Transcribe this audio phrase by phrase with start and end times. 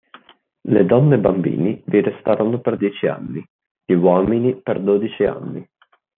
[0.69, 3.47] Le donne e bambini vi restarono per dieci anni,
[3.85, 5.63] gli uomini per dodici anni.